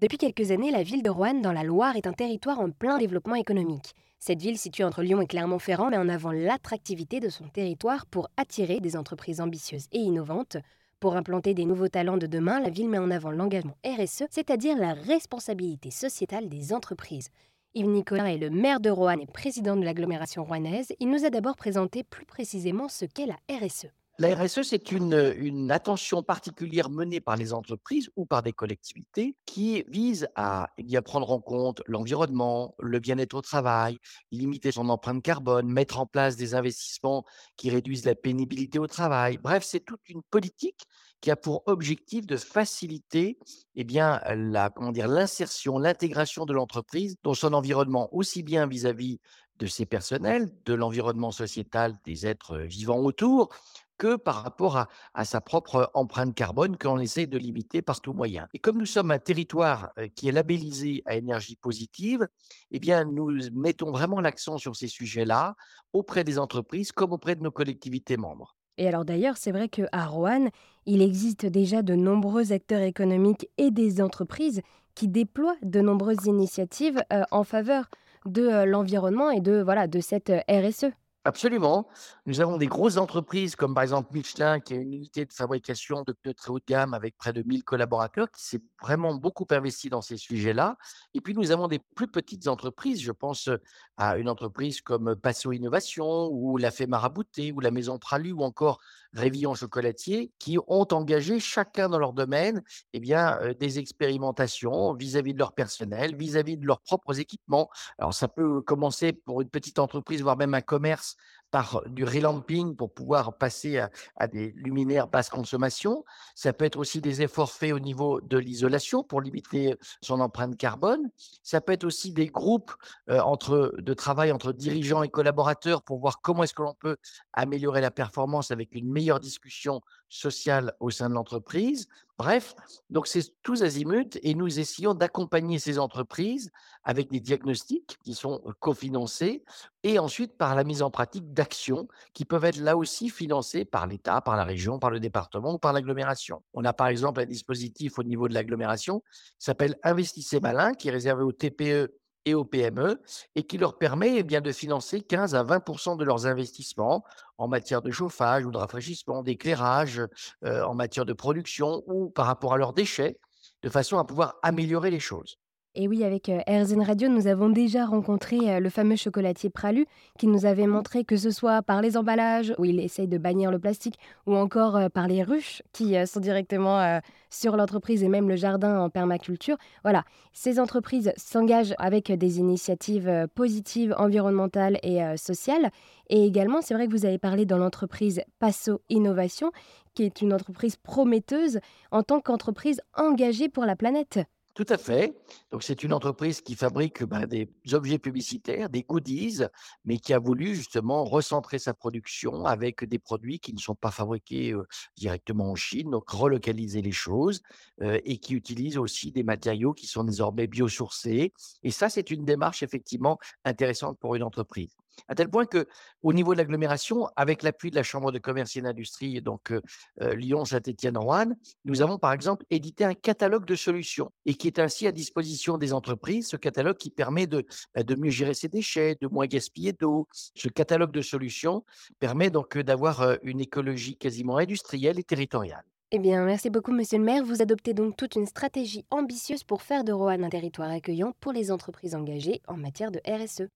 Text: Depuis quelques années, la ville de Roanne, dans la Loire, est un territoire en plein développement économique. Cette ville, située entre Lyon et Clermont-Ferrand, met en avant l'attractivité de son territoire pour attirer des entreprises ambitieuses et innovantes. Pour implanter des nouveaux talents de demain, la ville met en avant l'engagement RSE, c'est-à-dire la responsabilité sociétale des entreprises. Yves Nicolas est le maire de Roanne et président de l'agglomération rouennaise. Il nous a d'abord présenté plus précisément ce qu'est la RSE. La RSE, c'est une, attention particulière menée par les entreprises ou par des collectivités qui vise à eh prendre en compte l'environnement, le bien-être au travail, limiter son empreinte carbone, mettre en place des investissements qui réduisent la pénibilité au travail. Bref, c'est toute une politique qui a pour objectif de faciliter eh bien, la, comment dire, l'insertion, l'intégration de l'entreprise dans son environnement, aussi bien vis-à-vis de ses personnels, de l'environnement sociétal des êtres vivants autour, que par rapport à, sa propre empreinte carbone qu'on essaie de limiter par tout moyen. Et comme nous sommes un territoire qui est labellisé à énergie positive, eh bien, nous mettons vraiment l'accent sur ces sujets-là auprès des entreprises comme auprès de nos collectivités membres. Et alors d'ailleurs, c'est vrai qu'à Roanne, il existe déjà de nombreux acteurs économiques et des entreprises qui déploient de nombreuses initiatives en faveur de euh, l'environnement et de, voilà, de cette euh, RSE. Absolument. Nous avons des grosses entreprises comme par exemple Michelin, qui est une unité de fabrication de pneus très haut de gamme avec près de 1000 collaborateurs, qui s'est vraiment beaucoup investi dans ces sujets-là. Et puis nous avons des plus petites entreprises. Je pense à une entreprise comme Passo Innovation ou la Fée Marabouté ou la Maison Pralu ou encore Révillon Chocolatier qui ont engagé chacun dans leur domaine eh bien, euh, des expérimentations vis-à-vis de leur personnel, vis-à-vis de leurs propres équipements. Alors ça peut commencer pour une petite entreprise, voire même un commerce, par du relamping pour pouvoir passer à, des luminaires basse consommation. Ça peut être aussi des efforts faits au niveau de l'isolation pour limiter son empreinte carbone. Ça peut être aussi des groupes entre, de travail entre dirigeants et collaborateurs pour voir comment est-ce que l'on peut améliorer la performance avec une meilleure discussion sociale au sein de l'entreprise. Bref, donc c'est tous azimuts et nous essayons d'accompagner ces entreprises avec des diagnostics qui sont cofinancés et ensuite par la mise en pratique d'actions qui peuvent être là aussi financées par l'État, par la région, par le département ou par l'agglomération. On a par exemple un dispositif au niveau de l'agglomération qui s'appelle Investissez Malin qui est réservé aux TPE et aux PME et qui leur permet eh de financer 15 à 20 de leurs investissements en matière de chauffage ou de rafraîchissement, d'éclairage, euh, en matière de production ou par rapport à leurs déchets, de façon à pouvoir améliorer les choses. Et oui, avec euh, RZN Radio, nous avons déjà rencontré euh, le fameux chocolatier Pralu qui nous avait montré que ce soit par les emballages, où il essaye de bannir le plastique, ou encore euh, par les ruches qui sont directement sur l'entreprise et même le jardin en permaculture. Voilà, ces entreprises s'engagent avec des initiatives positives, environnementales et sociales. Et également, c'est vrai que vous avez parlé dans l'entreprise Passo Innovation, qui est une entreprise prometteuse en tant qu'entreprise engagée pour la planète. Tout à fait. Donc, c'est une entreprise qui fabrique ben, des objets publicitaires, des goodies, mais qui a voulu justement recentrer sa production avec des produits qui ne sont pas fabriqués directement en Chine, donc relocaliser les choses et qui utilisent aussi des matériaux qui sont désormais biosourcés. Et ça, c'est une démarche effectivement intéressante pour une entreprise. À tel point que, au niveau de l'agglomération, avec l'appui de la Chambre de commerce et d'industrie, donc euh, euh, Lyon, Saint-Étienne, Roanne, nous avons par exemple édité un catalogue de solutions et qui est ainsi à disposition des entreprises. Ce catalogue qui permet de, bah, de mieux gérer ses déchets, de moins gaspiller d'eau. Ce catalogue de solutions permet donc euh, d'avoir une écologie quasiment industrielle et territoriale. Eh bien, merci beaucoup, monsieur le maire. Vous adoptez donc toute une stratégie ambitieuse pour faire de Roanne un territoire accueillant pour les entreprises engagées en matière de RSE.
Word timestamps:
Depuis 0.00 0.18
quelques 0.18 0.50
années, 0.50 0.72
la 0.72 0.82
ville 0.82 1.04
de 1.04 1.10
Roanne, 1.10 1.40
dans 1.40 1.52
la 1.52 1.62
Loire, 1.62 1.96
est 1.96 2.08
un 2.08 2.12
territoire 2.12 2.58
en 2.58 2.68
plein 2.70 2.98
développement 2.98 3.36
économique. 3.36 3.94
Cette 4.18 4.40
ville, 4.40 4.58
située 4.58 4.82
entre 4.82 5.02
Lyon 5.02 5.20
et 5.20 5.26
Clermont-Ferrand, 5.26 5.90
met 5.90 5.96
en 5.96 6.08
avant 6.08 6.32
l'attractivité 6.32 7.20
de 7.20 7.28
son 7.28 7.44
territoire 7.44 8.04
pour 8.06 8.28
attirer 8.36 8.80
des 8.80 8.96
entreprises 8.96 9.40
ambitieuses 9.40 9.86
et 9.92 10.00
innovantes. 10.00 10.56
Pour 10.98 11.14
implanter 11.14 11.54
des 11.54 11.64
nouveaux 11.64 11.88
talents 11.88 12.16
de 12.16 12.26
demain, 12.26 12.60
la 12.60 12.70
ville 12.70 12.88
met 12.88 12.98
en 12.98 13.10
avant 13.12 13.30
l'engagement 13.30 13.76
RSE, 13.86 14.24
c'est-à-dire 14.30 14.76
la 14.76 14.94
responsabilité 14.94 15.92
sociétale 15.92 16.48
des 16.48 16.72
entreprises. 16.72 17.28
Yves 17.74 17.86
Nicolas 17.86 18.32
est 18.32 18.38
le 18.38 18.50
maire 18.50 18.80
de 18.80 18.90
Roanne 18.90 19.20
et 19.20 19.26
président 19.26 19.76
de 19.76 19.84
l'agglomération 19.84 20.42
rouennaise. 20.42 20.92
Il 20.98 21.08
nous 21.08 21.24
a 21.24 21.30
d'abord 21.30 21.54
présenté 21.54 22.02
plus 22.02 22.26
précisément 22.26 22.88
ce 22.88 23.04
qu'est 23.04 23.26
la 23.26 23.38
RSE. 23.48 23.86
La 24.18 24.32
RSE, 24.32 24.62
c'est 24.62 24.92
une, 24.92 25.72
attention 25.72 26.22
particulière 26.22 26.88
menée 26.88 27.20
par 27.20 27.34
les 27.34 27.52
entreprises 27.52 28.10
ou 28.14 28.26
par 28.26 28.44
des 28.44 28.52
collectivités 28.52 29.36
qui 29.44 29.82
vise 29.88 30.28
à 30.36 30.70
eh 30.78 31.00
prendre 31.00 31.32
en 31.32 31.40
compte 31.40 31.82
l'environnement, 31.88 32.76
le 32.78 33.00
bien-être 33.00 33.34
au 33.34 33.40
travail, 33.40 33.98
limiter 34.30 34.70
son 34.70 34.88
empreinte 34.88 35.20
carbone, 35.20 35.66
mettre 35.66 35.98
en 35.98 36.06
place 36.06 36.36
des 36.36 36.54
investissements 36.54 37.24
qui 37.56 37.70
réduisent 37.70 38.04
la 38.04 38.14
pénibilité 38.14 38.78
au 38.78 38.86
travail. 38.86 39.36
Bref, 39.42 39.64
c'est 39.64 39.84
toute 39.84 40.08
une 40.08 40.22
politique 40.22 40.84
qui 41.20 41.32
a 41.32 41.36
pour 41.36 41.62
objectif 41.66 42.24
de 42.26 42.36
faciliter 42.36 43.38
eh 43.74 43.82
bien, 43.82 44.20
la, 44.36 44.70
comment 44.70 44.92
dire, 44.92 45.08
l'insertion, 45.08 45.78
l'intégration 45.78 46.44
de 46.44 46.52
l'entreprise 46.52 47.16
dans 47.24 47.34
son 47.34 47.52
environnement, 47.52 48.14
aussi 48.14 48.44
bien 48.44 48.68
vis-à-vis 48.68 49.18
de 49.58 49.66
ses 49.66 49.86
personnels, 49.86 50.50
de 50.64 50.74
l'environnement 50.74 51.30
sociétal 51.30 51.94
des 52.04 52.26
êtres 52.26 52.58
vivants 52.58 53.00
autour, 53.00 53.50
que 53.98 54.16
par 54.16 54.42
rapport 54.42 54.86
à, 55.14 55.24
sa 55.24 55.40
propre 55.40 55.90
empreinte 55.94 56.34
carbone 56.34 56.76
qu'on 56.76 56.98
essaie 56.98 57.26
de 57.26 57.38
limiter 57.38 57.82
par 57.82 58.00
tout 58.00 58.12
moyen. 58.12 58.48
Et 58.52 58.58
comme 58.58 58.78
nous 58.78 58.86
sommes 58.86 59.10
un 59.10 59.18
territoire 59.18 59.92
qui 60.16 60.28
est 60.28 60.32
labellisé 60.32 61.02
à 61.06 61.14
énergie 61.14 61.56
positive, 61.56 62.26
eh 62.70 62.78
bien, 62.78 63.04
nous 63.04 63.30
mettons 63.52 63.92
vraiment 63.92 64.20
l'accent 64.20 64.58
sur 64.58 64.76
ces 64.76 64.88
sujets-là 64.88 65.54
auprès 65.92 66.24
des 66.24 66.38
entreprises 66.38 66.92
comme 66.92 67.12
auprès 67.12 67.36
de 67.36 67.42
nos 67.42 67.52
collectivités 67.52 68.16
membres. 68.16 68.56
Et 68.76 68.88
alors 68.88 69.04
d'ailleurs, 69.04 69.36
c'est 69.36 69.52
vrai 69.52 69.68
qu'à 69.68 70.06
Roanne, 70.06 70.50
il 70.86 71.00
existe 71.00 71.46
déjà 71.46 71.82
de 71.82 71.94
nombreux 71.94 72.52
acteurs 72.52 72.82
économiques 72.82 73.48
et 73.56 73.70
des 73.70 74.02
entreprises 74.02 74.62
qui 74.96 75.06
déploient 75.06 75.56
de 75.62 75.80
nombreuses 75.80 76.26
initiatives 76.26 77.02
en 77.30 77.44
faveur 77.44 77.88
de 78.26 78.42
euh, 78.42 78.66
l'environnement 78.66 79.30
et 79.30 79.40
de, 79.40 79.62
voilà, 79.62 79.86
de 79.86 80.00
cette 80.00 80.30
euh, 80.30 80.40
RSE. 80.48 80.86
Absolument. 81.26 81.88
Nous 82.26 82.42
avons 82.42 82.58
des 82.58 82.66
grosses 82.66 82.98
entreprises 82.98 83.56
comme 83.56 83.72
par 83.72 83.82
exemple 83.82 84.10
Michelin, 84.12 84.60
qui 84.60 84.74
est 84.74 84.82
une 84.82 84.92
unité 84.92 85.24
de 85.24 85.32
fabrication 85.32 86.02
de 86.02 86.12
pneus 86.12 86.34
très 86.34 86.50
haut 86.50 86.58
de 86.58 86.64
gamme 86.68 86.92
avec 86.92 87.16
près 87.16 87.32
de 87.32 87.42
1000 87.42 87.64
collaborateurs, 87.64 88.30
qui 88.30 88.44
s'est 88.44 88.60
vraiment 88.82 89.14
beaucoup 89.14 89.46
investi 89.50 89.88
dans 89.88 90.02
ces 90.02 90.18
sujets-là. 90.18 90.76
Et 91.14 91.22
puis 91.22 91.32
nous 91.32 91.50
avons 91.50 91.66
des 91.66 91.78
plus 91.78 92.08
petites 92.08 92.46
entreprises. 92.46 93.00
Je 93.00 93.10
pense 93.10 93.48
à 93.96 94.18
une 94.18 94.28
entreprise 94.28 94.82
comme 94.82 95.16
Passo 95.16 95.50
Innovation 95.52 96.28
ou 96.30 96.58
la 96.58 96.70
Fée 96.70 96.86
Marabouté 96.86 97.52
ou 97.52 97.60
la 97.60 97.70
Maison 97.70 97.98
Pralu 97.98 98.32
ou 98.32 98.42
encore 98.42 98.78
Révillon 99.14 99.54
Chocolatier 99.54 100.32
qui 100.38 100.58
ont 100.66 100.86
engagé 100.92 101.40
chacun 101.40 101.88
dans 101.88 101.98
leur 101.98 102.12
domaine 102.12 102.62
eh 102.92 103.00
bien, 103.00 103.38
euh, 103.40 103.54
des 103.54 103.78
expérimentations 103.78 104.94
vis-à-vis 104.94 105.34
de 105.34 105.38
leur 105.38 105.52
personnel, 105.52 106.16
vis-à-vis 106.16 106.56
de 106.56 106.66
leurs 106.66 106.80
propres 106.80 107.20
équipements. 107.20 107.70
Alors 107.98 108.14
ça 108.14 108.28
peut 108.28 108.60
commencer 108.60 109.12
pour 109.12 109.40
une 109.40 109.48
petite 109.48 109.78
entreprise, 109.78 110.22
voire 110.22 110.36
même 110.36 110.54
un 110.54 110.60
commerce, 110.60 111.16
par 111.54 111.82
du 111.86 112.02
relamping 112.02 112.74
pour 112.74 112.92
pouvoir 112.92 113.38
passer 113.38 113.78
à, 114.16 114.26
des 114.26 114.50
luminaires 114.56 115.06
basse 115.06 115.28
consommation. 115.28 116.04
Ça 116.34 116.52
peut 116.52 116.64
être 116.64 116.76
aussi 116.76 117.00
des 117.00 117.22
efforts 117.22 117.52
faits 117.52 117.72
au 117.72 117.78
niveau 117.78 118.20
de 118.20 118.38
l'isolation 118.38 119.04
pour 119.04 119.20
limiter 119.20 119.76
son 120.00 120.18
empreinte 120.18 120.56
carbone. 120.56 121.08
Ça 121.44 121.60
peut 121.60 121.72
être 121.72 121.84
aussi 121.84 122.10
des 122.10 122.26
groupes 122.26 122.72
entre, 123.08 123.72
de 123.78 123.94
travail 123.94 124.32
entre 124.32 124.52
dirigeants 124.52 125.04
et 125.04 125.08
collaborateurs 125.08 125.84
pour 125.84 126.00
voir 126.00 126.20
comment 126.22 126.42
est-ce 126.42 126.54
que 126.54 126.62
l'on 126.62 126.74
peut 126.74 126.96
améliorer 127.32 127.80
la 127.80 127.92
performance 127.92 128.50
avec 128.50 128.74
une 128.74 128.90
meilleure 128.90 129.20
discussion 129.20 129.80
sociale 130.08 130.74
au 130.80 130.90
sein 130.90 131.08
de 131.08 131.14
l'entreprise. 131.14 131.86
Bref, 132.16 132.54
donc 132.90 133.08
c'est 133.08 133.24
tous 133.42 133.64
azimuts 133.64 134.18
et 134.22 134.36
nous 134.36 134.60
essayons 134.60 134.94
d'accompagner 134.94 135.58
ces 135.58 135.80
entreprises 135.80 136.52
avec 136.84 137.10
des 137.10 137.18
diagnostics 137.18 137.98
qui 138.04 138.14
sont 138.14 138.40
cofinancés 138.60 139.42
et 139.82 139.98
ensuite 139.98 140.36
par 140.38 140.54
la 140.54 140.62
mise 140.62 140.80
en 140.82 140.92
pratique 140.92 141.32
d'actions 141.32 141.88
qui 142.12 142.24
peuvent 142.24 142.44
être 142.44 142.58
là 142.58 142.76
aussi 142.76 143.08
financées 143.08 143.64
par 143.64 143.88
l'État, 143.88 144.20
par 144.20 144.36
la 144.36 144.44
région, 144.44 144.78
par 144.78 144.90
le 144.90 145.00
département 145.00 145.54
ou 145.54 145.58
par 145.58 145.72
l'agglomération. 145.72 146.44
On 146.52 146.64
a 146.64 146.72
par 146.72 146.86
exemple 146.86 147.20
un 147.20 147.26
dispositif 147.26 147.98
au 147.98 148.04
niveau 148.04 148.28
de 148.28 148.34
l'agglomération 148.34 149.00
qui 149.00 149.46
s'appelle 149.46 149.76
Investissez 149.82 150.38
Malin 150.38 150.72
qui 150.74 150.88
est 150.88 150.92
réservé 150.92 151.24
aux 151.24 151.32
TPE 151.32 151.92
et 152.24 152.34
aux 152.34 152.44
PME 152.44 153.00
et 153.34 153.44
qui 153.44 153.58
leur 153.58 153.78
permet 153.78 154.16
eh 154.16 154.22
de 154.22 154.52
financer 154.52 155.00
15 155.00 155.34
à 155.34 155.42
20 155.42 155.96
de 155.96 156.04
leurs 156.04 156.26
investissements 156.26 157.04
en 157.38 157.48
matière 157.48 157.82
de 157.82 157.90
chauffage 157.90 158.44
ou 158.46 158.50
de 158.50 158.58
rafraîchissement, 158.58 159.22
d'éclairage, 159.22 160.02
euh, 160.44 160.62
en 160.64 160.74
matière 160.74 161.04
de 161.04 161.12
production 161.12 161.82
ou 161.86 162.10
par 162.10 162.26
rapport 162.26 162.54
à 162.54 162.56
leurs 162.56 162.72
déchets, 162.72 163.18
de 163.62 163.68
façon 163.68 163.98
à 163.98 164.04
pouvoir 164.04 164.36
améliorer 164.42 164.90
les 164.90 165.00
choses. 165.00 165.38
Et 165.76 165.88
oui, 165.88 166.04
avec 166.04 166.28
euh, 166.28 166.38
RZN 166.46 166.82
Radio, 166.82 167.08
nous 167.08 167.26
avons 167.26 167.48
déjà 167.48 167.84
rencontré 167.84 168.38
euh, 168.48 168.60
le 168.60 168.70
fameux 168.70 168.94
chocolatier 168.94 169.50
Pralu 169.50 169.86
qui 170.16 170.28
nous 170.28 170.46
avait 170.46 170.68
montré 170.68 171.04
que 171.04 171.16
ce 171.16 171.32
soit 171.32 171.62
par 171.62 171.82
les 171.82 171.96
emballages, 171.96 172.54
où 172.58 172.64
il 172.64 172.78
essaye 172.78 173.08
de 173.08 173.18
bannir 173.18 173.50
le 173.50 173.58
plastique, 173.58 173.98
ou 174.26 174.36
encore 174.36 174.76
euh, 174.76 174.88
par 174.88 175.08
les 175.08 175.24
ruches 175.24 175.62
qui 175.72 175.96
sont 176.06 176.20
directement 176.20 177.00
sur 177.28 177.56
l'entreprise 177.56 178.04
et 178.04 178.08
même 178.08 178.28
le 178.28 178.36
jardin 178.36 178.78
en 178.78 178.88
permaculture. 178.88 179.56
Voilà, 179.82 180.04
ces 180.32 180.60
entreprises 180.60 181.12
s'engagent 181.16 181.74
avec 181.78 182.12
des 182.12 182.38
initiatives 182.38 183.26
positives, 183.34 183.94
environnementales 183.98 184.78
et 184.82 185.00
sociales. 185.16 185.70
Et 186.08 186.24
également, 186.24 186.60
c'est 186.62 186.74
vrai 186.74 186.86
que 186.86 186.92
vous 186.92 187.06
avez 187.06 187.18
parlé 187.18 187.46
dans 187.46 187.58
l'entreprise 187.58 188.22
Passo 188.38 188.80
Innovation, 188.88 189.50
qui 189.94 190.04
est 190.04 190.20
une 190.20 190.32
entreprise 190.32 190.76
prometteuse 190.76 191.58
en 191.90 192.02
tant 192.02 192.20
qu'entreprise 192.20 192.80
engagée 192.96 193.48
pour 193.48 193.64
la 193.64 193.76
planète. 193.76 194.20
Tout 194.54 194.66
à 194.68 194.78
fait. 194.78 195.16
Donc, 195.50 195.64
c'est 195.64 195.82
une 195.82 195.92
entreprise 195.92 196.40
qui 196.40 196.54
fabrique 196.54 197.02
ben, 197.02 197.26
des 197.26 197.50
objets 197.72 197.98
publicitaires, 197.98 198.70
des 198.70 198.84
goodies, 198.84 199.40
mais 199.84 199.98
qui 199.98 200.14
a 200.14 200.20
voulu 200.20 200.54
justement 200.54 201.04
recentrer 201.04 201.58
sa 201.58 201.74
production 201.74 202.44
avec 202.44 202.84
des 202.84 203.00
produits 203.00 203.40
qui 203.40 203.52
ne 203.52 203.58
sont 203.58 203.74
pas 203.74 203.90
fabriqués 203.90 204.54
directement 204.96 205.50
en 205.50 205.56
Chine, 205.56 205.90
donc 205.90 206.08
relocaliser 206.08 206.82
les 206.82 206.92
choses 206.92 207.42
et 207.82 208.18
qui 208.18 208.34
utilisent 208.34 208.78
aussi 208.78 209.10
des 209.10 209.24
matériaux 209.24 209.72
qui 209.72 209.88
sont 209.88 210.04
désormais 210.04 210.46
biosourcés. 210.46 211.32
Et 211.64 211.70
ça, 211.72 211.88
c'est 211.88 212.12
une 212.12 212.24
démarche 212.24 212.62
effectivement 212.62 213.18
intéressante 213.44 213.98
pour 213.98 214.14
une 214.14 214.22
entreprise. 214.22 214.76
À 215.08 215.14
tel 215.14 215.28
point 215.28 215.46
que, 215.46 215.66
au 216.02 216.12
niveau 216.12 216.32
de 216.32 216.38
l'agglomération, 216.38 217.08
avec 217.16 217.42
l'appui 217.42 217.70
de 217.70 217.76
la 217.76 217.82
Chambre 217.82 218.12
de 218.12 218.18
commerce 218.18 218.56
et 218.56 218.62
d'industrie, 218.62 219.20
donc 219.20 219.50
euh, 219.50 219.60
euh, 220.00 220.14
Lyon, 220.14 220.44
Saint-Étienne, 220.44 220.96
Roanne, 220.96 221.36
nous 221.64 221.82
avons 221.82 221.98
par 221.98 222.12
exemple 222.12 222.44
édité 222.50 222.84
un 222.84 222.94
catalogue 222.94 223.44
de 223.44 223.54
solutions 223.54 224.10
et 224.26 224.34
qui 224.34 224.46
est 224.46 224.58
ainsi 224.58 224.86
à 224.86 224.92
disposition 224.92 225.58
des 225.58 225.72
entreprises. 225.72 226.28
Ce 226.28 226.36
catalogue 226.36 226.76
qui 226.76 226.90
permet 226.90 227.26
de, 227.26 227.44
bah, 227.74 227.82
de 227.82 227.94
mieux 227.94 228.10
gérer 228.10 228.34
ses 228.34 228.48
déchets, 228.48 228.96
de 229.00 229.08
moins 229.08 229.26
gaspiller 229.26 229.72
d'eau. 229.72 230.08
Ce 230.12 230.48
catalogue 230.48 230.92
de 230.92 231.02
solutions 231.02 231.64
permet 231.98 232.30
donc 232.30 232.56
euh, 232.56 232.62
d'avoir 232.62 233.16
une 233.22 233.40
écologie 233.40 233.96
quasiment 233.96 234.36
industrielle 234.36 234.98
et 234.98 235.04
territoriale. 235.04 235.64
Eh 235.96 235.98
bien, 236.00 236.24
merci 236.24 236.50
beaucoup, 236.50 236.72
monsieur 236.72 236.98
le 236.98 237.04
maire. 237.04 237.24
Vous 237.24 237.40
adoptez 237.40 237.72
donc 237.72 237.96
toute 237.96 238.16
une 238.16 238.26
stratégie 238.26 238.84
ambitieuse 238.90 239.44
pour 239.44 239.62
faire 239.62 239.84
de 239.84 239.92
Roanne 239.92 240.24
un 240.24 240.28
territoire 240.28 240.70
accueillant 240.70 241.12
pour 241.20 241.32
les 241.32 241.52
entreprises 241.52 241.94
engagées 241.94 242.42
en 242.48 242.56
matière 242.56 242.90
de 242.90 243.00
RSE. 243.06 243.48